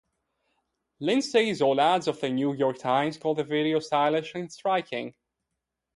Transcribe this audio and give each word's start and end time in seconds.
Lindsay 0.99 1.51
Zoladz 1.51 2.07
of 2.07 2.19
"The 2.19 2.31
New 2.31 2.53
York 2.53 2.79
Times" 2.79 3.19
called 3.19 3.37
the 3.37 3.43
video 3.43 3.77
"stylish" 3.79 4.33
and 4.33 4.51
"striking". 4.51 5.13